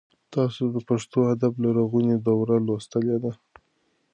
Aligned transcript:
تاسو 0.33 0.63
د 0.75 0.77
پښتو 0.89 1.19
ادب 1.33 1.53
لرغونې 1.63 2.15
دوره 2.27 2.55
لوستلې 2.67 3.17
ده؟ 3.23 3.31